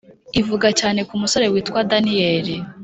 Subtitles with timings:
[0.39, 2.47] ivuga cyane kumusore witwa daniel,